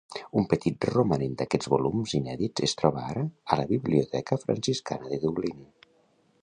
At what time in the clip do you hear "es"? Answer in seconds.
2.69-2.73